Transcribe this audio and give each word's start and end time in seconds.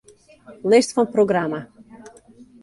List 0.73 0.95
fan 0.95 1.09
programma. 1.17 1.61